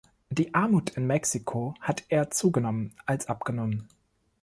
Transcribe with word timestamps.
Die 0.31 0.51
Armut 0.55 0.89
in 0.97 1.05
Mexiko 1.05 1.75
hat 1.79 2.05
eher 2.09 2.31
zugenommen 2.31 2.95
als 3.05 3.27
abgenommen. 3.27 3.87